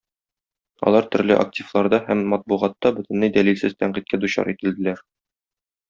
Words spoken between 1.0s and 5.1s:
төрле активларда һәм матбугатта бөтенләй дәлилсез тәнкыйтькә дучар ителделәр.